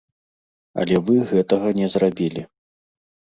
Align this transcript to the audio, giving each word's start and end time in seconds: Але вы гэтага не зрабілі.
Але 0.83 0.95
вы 1.09 1.17
гэтага 1.33 1.75
не 1.81 1.87
зрабілі. 1.97 2.41